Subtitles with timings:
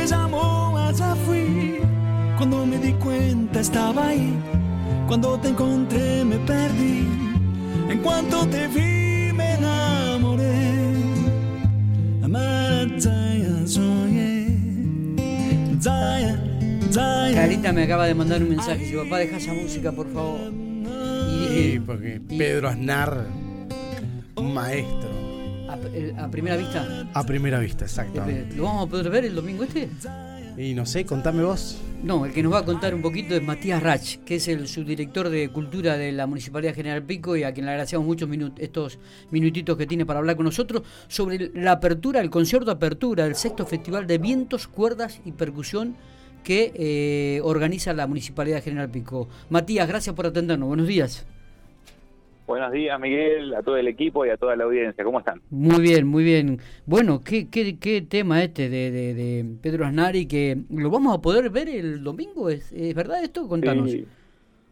[0.00, 1.78] me llamó, allá fui.
[2.36, 4.34] Cuando me di cuenta estaba ahí.
[5.06, 7.06] Cuando te encontré me perdí.
[7.90, 10.70] En cuanto te vi me enamoré.
[17.34, 18.84] Carita me acaba de mandar un mensaje.
[18.84, 20.52] Dice, papá, deja esa música, por favor.
[20.52, 23.26] Y Sí, porque y- Pedro Aznar,
[24.36, 25.19] un maestro.
[25.74, 28.56] A, eh, a primera vista, A primera vista, eh, exactamente.
[28.56, 29.88] ¿lo vamos a poder ver el domingo este?
[30.56, 31.78] Y no sé, contame vos.
[32.02, 34.66] No, el que nos va a contar un poquito es Matías Rach, que es el
[34.68, 38.58] subdirector de Cultura de la Municipalidad General Pico y a quien le agradecemos muchos minut-
[38.58, 38.98] estos
[39.30, 43.64] minutitos que tiene para hablar con nosotros sobre la apertura, el concierto apertura del sexto
[43.64, 45.96] Festival de Vientos, Cuerdas y Percusión
[46.42, 49.28] que eh, organiza la Municipalidad General Pico.
[49.50, 50.68] Matías, gracias por atendernos.
[50.68, 51.24] Buenos días.
[52.50, 55.04] Buenos días, Miguel, a todo el equipo y a toda la audiencia.
[55.04, 55.40] ¿Cómo están?
[55.50, 56.58] Muy bien, muy bien.
[56.84, 61.20] Bueno, ¿qué, qué, qué tema este de, de, de Pedro Asnari que lo vamos a
[61.22, 62.50] poder ver el domingo?
[62.50, 63.46] ¿Es, es verdad esto?
[63.46, 63.92] Contanos.
[63.92, 64.04] Sí,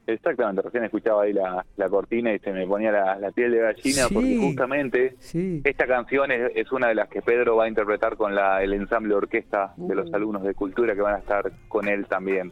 [0.09, 3.59] exactamente, recién escuchaba ahí la, la cortina y se me ponía la, la piel de
[3.59, 4.13] gallina Sí.
[4.13, 5.61] porque justamente Sí.
[5.63, 8.73] esta canción es, es una de las que Pedro va a interpretar con la, el
[8.73, 10.17] ensamble orquesta de los Uh.
[10.17, 12.51] alumnos de cultura que van a estar con él también.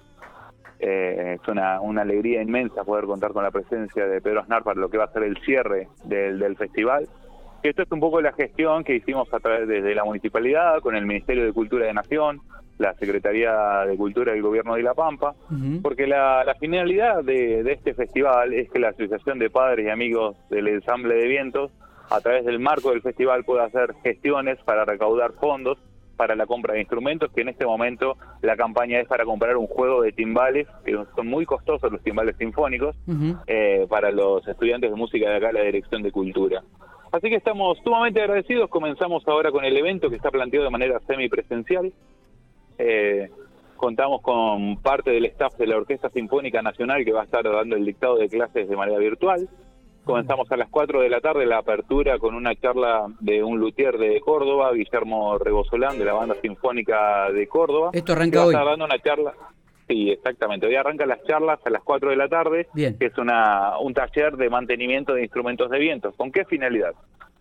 [0.78, 4.78] Eh, es una, una alegría inmensa poder contar con la presencia de Pedro Aznar para
[4.78, 7.08] lo que va a ser el cierre del, del festival.
[7.62, 11.06] Esto es un poco la gestión que hicimos a través desde la municipalidad, con el
[11.06, 12.40] Ministerio de Cultura de Nación,
[12.78, 15.34] la Secretaría de Cultura del Gobierno de La Pampa,
[15.82, 19.88] porque la, la finalidad de, de este festival es que la Asociación de Padres y
[19.88, 21.72] Amigos del Ensamble de Vientos,
[22.10, 25.78] a través del marco del festival, pueda hacer gestiones para recaudar fondos
[26.16, 29.66] para la compra de instrumentos, que en este momento la campaña es para comprar un
[29.66, 32.96] juego de timbales, que son muy costosos los timbales sinfónicos,
[33.46, 36.62] eh, para los estudiantes de música de acá, la Dirección de Cultura.
[37.12, 38.68] Así que estamos sumamente agradecidos.
[38.68, 41.92] Comenzamos ahora con el evento que está planteado de manera semipresencial.
[42.78, 43.30] Eh,
[43.76, 47.76] contamos con parte del staff de la Orquesta Sinfónica Nacional que va a estar dando
[47.76, 49.48] el dictado de clases de manera virtual.
[50.06, 53.98] Comenzamos a las 4 de la tarde la apertura con una charla de un luthier
[53.98, 57.90] de Córdoba, Guillermo Rebosolán, de la Banda Sinfónica de Córdoba.
[57.92, 58.54] Esto arranca hoy.
[58.54, 59.34] dando una charla.
[59.88, 60.68] Sí, exactamente.
[60.68, 62.96] Hoy arrancan las charlas a las 4 de la tarde, Bien.
[62.96, 66.12] que es una, un taller de mantenimiento de instrumentos de viento.
[66.12, 66.94] ¿Con qué finalidad?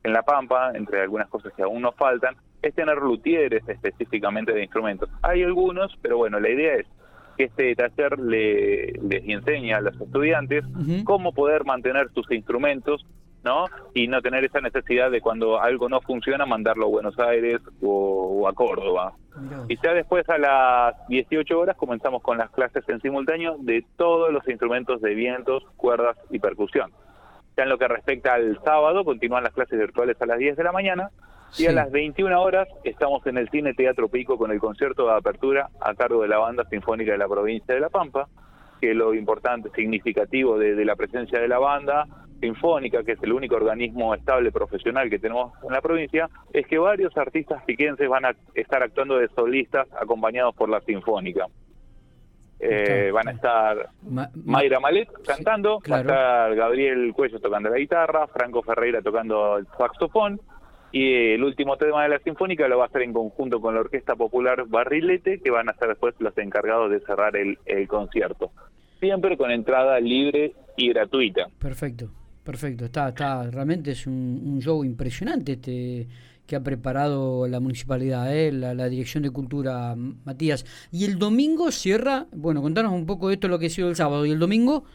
[0.03, 4.63] En La Pampa, entre algunas cosas que aún nos faltan, es tener luthieres específicamente de
[4.63, 5.07] instrumentos.
[5.21, 6.87] Hay algunos, pero bueno, la idea es
[7.35, 10.63] que este taller le, les enseña a los estudiantes
[11.03, 13.05] cómo poder mantener sus instrumentos,
[13.43, 13.65] ¿no?
[13.93, 18.41] Y no tener esa necesidad de cuando algo no funciona mandarlo a Buenos Aires o,
[18.41, 19.13] o a Córdoba.
[19.37, 19.65] Mirá.
[19.67, 24.31] Y ya después a las 18 horas comenzamos con las clases en simultáneo de todos
[24.31, 26.91] los instrumentos de vientos, cuerdas y percusión.
[27.57, 30.63] Ya en lo que respecta al sábado, continúan las clases virtuales a las 10 de
[30.63, 31.11] la mañana
[31.57, 35.13] y a las 21 horas estamos en el Cine Teatro Pico con el concierto de
[35.13, 38.27] apertura a cargo de la Banda Sinfónica de la Provincia de La Pampa,
[38.81, 42.05] que lo importante, significativo de, de la presencia de la banda
[42.41, 46.77] sinfónica, que es el único organismo estable profesional que tenemos en la provincia, es que
[46.77, 51.45] varios artistas piquenses van a estar actuando de solistas acompañados por la sinfónica.
[52.59, 56.07] Eh, van a estar Ma- ma- Mayra Malet cantando, claro.
[56.07, 60.39] va a estar Gabriel Cuello tocando la guitarra, Franco Ferreira tocando el saxofón
[60.95, 63.81] y el último tema de la sinfónica lo va a hacer en conjunto con la
[63.81, 67.57] Orquesta Popular Barrilete, que van a ser después los encargados de cerrar el,
[67.89, 68.51] concierto.
[69.01, 71.47] Siempre con entrada libre y gratuita.
[71.59, 72.11] Perfecto,
[72.45, 72.85] perfecto.
[72.85, 76.07] Está, está, realmente es un, show impresionante este
[76.47, 78.53] que ha preparado la municipalidad, ¿eh?
[78.53, 80.65] la, la Dirección de Cultura, Matías.
[80.93, 83.97] Y el domingo cierra, bueno, contanos un poco de esto, lo que ha sido el
[83.97, 84.25] sábado.
[84.25, 84.85] Y el domingo,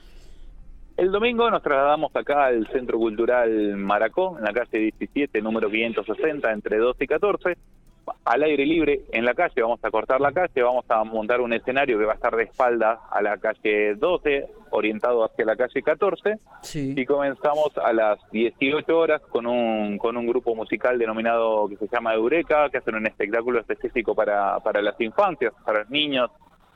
[1.00, 6.52] El domingo nos trasladamos acá al Centro Cultural Maracó, en la calle 17, número 560,
[6.52, 7.56] entre 12 y 14,
[8.26, 11.54] al aire libre en la calle, vamos a cortar la calle, vamos a montar un
[11.54, 15.82] escenario que va a estar de espalda a la calle 12, orientado hacia la calle
[15.82, 16.92] 14, sí.
[16.94, 21.88] y comenzamos a las 18 horas con un, con un grupo musical denominado que se
[21.88, 26.30] llama Eureka, que hacen un espectáculo específico para, para las infancias, para los niños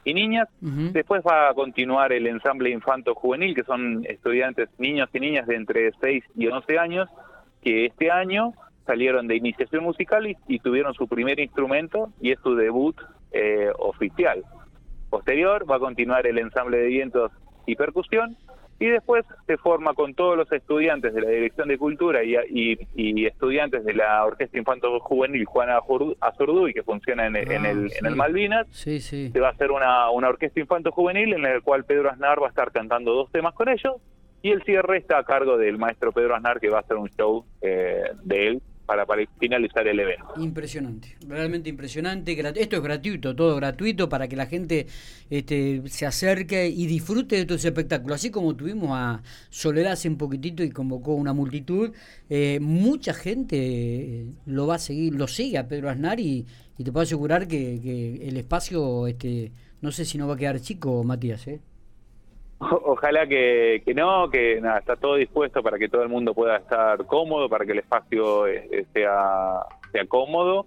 [0.05, 0.49] y niñas.
[0.61, 5.93] Después va a continuar el ensamble infanto-juvenil, que son estudiantes, niños y niñas de entre
[6.01, 7.09] 6 y 11 años,
[7.63, 8.53] que este año
[8.87, 12.97] salieron de iniciación musical y, y tuvieron su primer instrumento y es su debut
[13.33, 14.45] eh, oficial.
[15.11, 17.33] Posterior va a continuar el ensamble de vientos
[17.67, 18.37] y percusión
[18.81, 22.79] y después se forma con todos los estudiantes de la Dirección de Cultura y, y-
[22.97, 27.41] y estudiantes de la Orquesta Infanto Juvenil Juana Azurdu- Azurduy que funciona en, Ah,
[27.71, 27.99] el, sí.
[28.01, 29.31] en el Malvinas Sí, sí.
[29.31, 32.47] se va a hacer una, una orquesta infanto juvenil en la cual Pedro Aznar va
[32.47, 33.95] a estar cantando dos temas con ellos
[34.43, 37.09] y el cierre está a cargo del maestro Pedro Aznar que va a hacer un
[37.11, 40.35] show eh, de él para, para finalizar el evento.
[40.39, 42.33] Impresionante, realmente impresionante.
[42.61, 44.87] Esto es gratuito, todo gratuito para que la gente
[45.31, 48.17] este, se acerque y disfrute de estos espectáculos.
[48.17, 51.93] Así como tuvimos a Soledad hace un poquitito y convocó una multitud,
[52.29, 56.47] eh, mucha gente lo va a seguir, lo sigue a Pedro Aznar y,
[56.77, 60.61] te puedo asegurar que, que, el espacio, este, no sé si no va a quedar
[60.61, 61.47] chico, Matías.
[61.47, 61.61] ¿eh?
[62.85, 67.05] Ojalá que, no, que nada, está todo dispuesto para que todo el mundo pueda estar
[67.07, 69.61] cómodo, para que el espacio eh, eh, sea,
[69.93, 70.67] sea cómodo.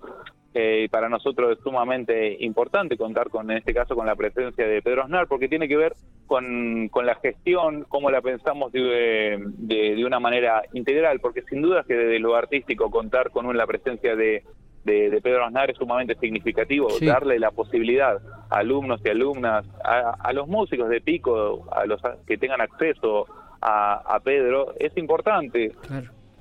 [0.53, 4.81] Eh, para nosotros es sumamente importante contar con, en este caso, con la presencia de
[4.81, 5.93] Pedro Aznar, porque tiene que ver
[6.25, 11.83] con, con la gestión, cómo la pensamos de, de, una manera integral, porque sin duda
[11.87, 14.43] que desde lo artístico contar con la presencia de,
[14.87, 18.17] de, Pedro Aznar es sumamente significativo, darle la posibilidad
[18.49, 23.27] a alumnos y alumnas, a, los músicos de Pico, a los que tengan acceso
[23.61, 25.73] a, Pedro, es importante.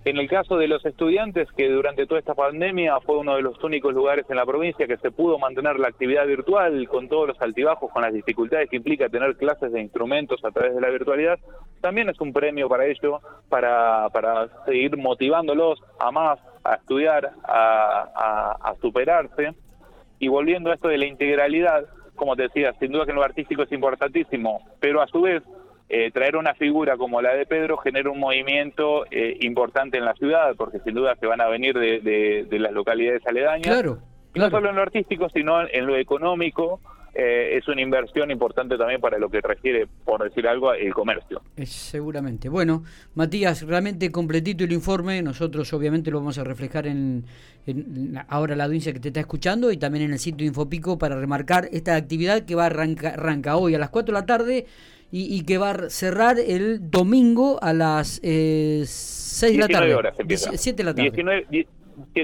[0.05, 3.63] En el caso de los estudiantes, que durante toda esta pandemia fue uno de los
[3.65, 7.41] únicos lugares en la provincia que se pudo mantener la actividad virtual con todos los
[7.41, 11.41] altibajos, con las dificultades que implica tener clases de instrumentos a través de la virtualidad,
[11.81, 16.39] también es un premio para ello, para, para seguir motivándolos a más,
[16.71, 19.55] a estudiar, a, superarse.
[20.19, 21.85] Y volviendo a esto de la integralidad,
[22.15, 25.43] como te decía, sin duda que en lo artístico es importantísimo, pero a su vez
[25.89, 30.15] eh, traer una figura como la de Pedro genera un movimiento eh, importante en la
[30.15, 33.67] ciudad, porque sin duda que van a venir de, las localidades aledañas.
[33.67, 33.99] Claro,
[34.35, 36.81] No solo en lo artístico, sino en lo económico,
[37.19, 41.41] eh, es una inversión importante también para lo que requiere, por decir algo, el comercio.
[41.65, 42.51] seguramente.
[42.51, 42.85] Bueno,
[43.15, 45.23] Matías, realmente completito el informe.
[45.23, 47.25] Nosotros obviamente lo vamos a reflejar en,
[48.29, 51.71] ahora la audiencia que te está escuchando y también en el sitio Infopico para remarcar
[51.73, 54.67] esta actividad que va a arrancar arranca hoy a las 4 de la tarde
[55.11, 59.95] y, que va a cerrar el domingo a las eh, 6 de la tarde.
[59.95, 61.11] Horas 7 de la tarde.
[61.11, 61.67] 19, 7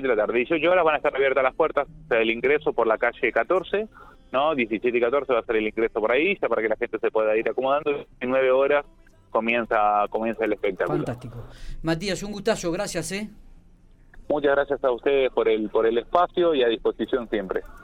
[0.03, 0.37] de la tarde.
[0.37, 3.89] 18 horas van a estar abiertas las puertas del ingreso por la calle 14
[4.33, 4.55] ¿no?
[4.55, 6.99] 17 y 14 va a ser el ingreso por ahí, ya para que la gente
[6.99, 8.07] se pueda ir acomodando.
[8.21, 8.85] En 9 horas
[9.31, 10.99] comienza, comienza el espectáculo.
[10.99, 11.45] Fantástico.
[11.83, 13.31] Matías, un gustazo, gracias, ¿eh?
[14.29, 17.63] Muchas gracias a ustedes por el, por el espacio y a disposición siempre.